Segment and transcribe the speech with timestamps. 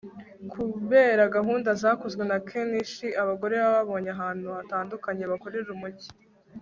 [0.53, 6.09] Kubera gahunda zakozwe na Kenichi abagore babonye ahantu hatandukanye bakorera umujyi